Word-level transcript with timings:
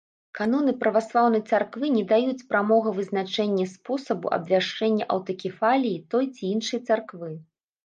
Каноны 0.37 0.71
праваслаўнай 0.83 1.43
царквы 1.51 1.85
не 1.97 2.01
даюць 2.11 2.45
прамога 2.53 2.95
вызначэння 3.01 3.67
спосабу 3.75 4.33
абвяшчэння 4.39 5.11
аўтакефаліі 5.19 6.03
той 6.17 6.25
ці 6.35 6.43
іншай 6.53 6.79
царквы. 6.91 7.33